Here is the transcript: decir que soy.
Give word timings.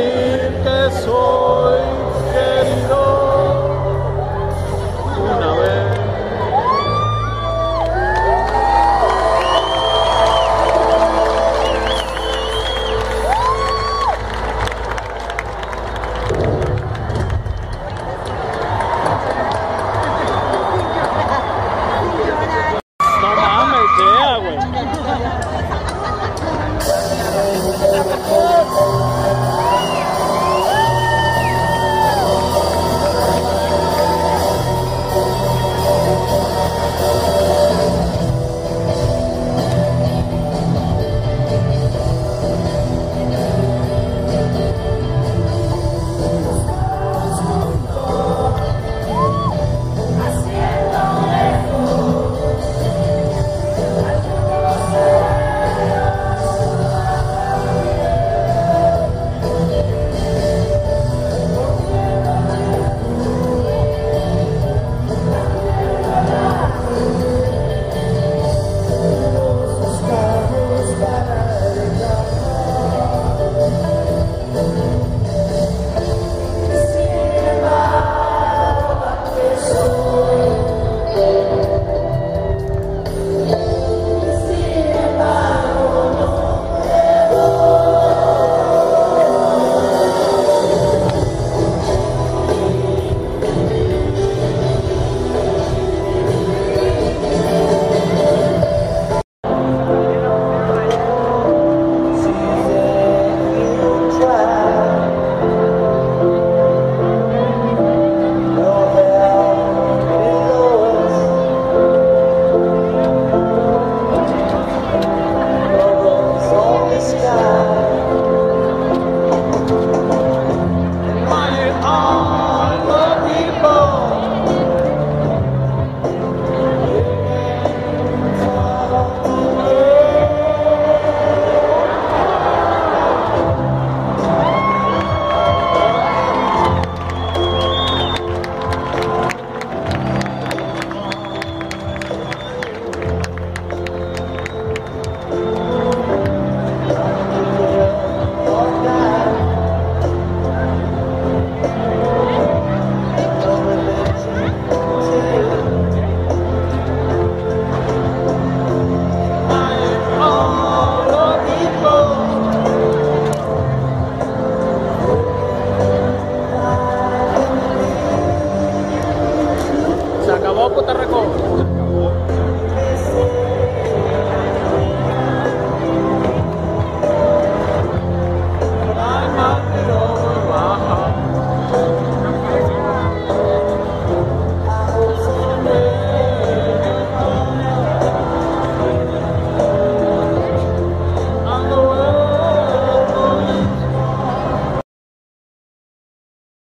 decir 0.00 0.52
que 0.62 0.90
soy. 1.02 1.99